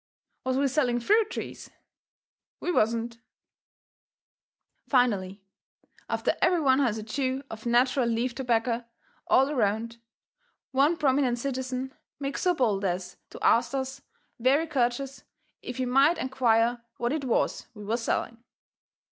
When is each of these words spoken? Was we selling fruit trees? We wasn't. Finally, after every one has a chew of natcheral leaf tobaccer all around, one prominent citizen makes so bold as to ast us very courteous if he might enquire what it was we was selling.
Was 0.45 0.57
we 0.57 0.67
selling 0.67 0.99
fruit 0.99 1.29
trees? 1.29 1.69
We 2.59 2.71
wasn't. 2.71 3.19
Finally, 4.89 5.43
after 6.09 6.33
every 6.41 6.59
one 6.59 6.79
has 6.79 6.97
a 6.97 7.03
chew 7.03 7.43
of 7.51 7.65
natcheral 7.67 8.11
leaf 8.11 8.33
tobaccer 8.33 8.85
all 9.27 9.51
around, 9.51 9.99
one 10.71 10.97
prominent 10.97 11.37
citizen 11.37 11.93
makes 12.19 12.41
so 12.41 12.55
bold 12.55 12.83
as 12.83 13.17
to 13.29 13.37
ast 13.45 13.75
us 13.75 14.01
very 14.39 14.65
courteous 14.65 15.23
if 15.61 15.77
he 15.77 15.85
might 15.85 16.17
enquire 16.17 16.81
what 16.97 17.13
it 17.13 17.25
was 17.25 17.67
we 17.75 17.83
was 17.85 18.01
selling. 18.01 18.43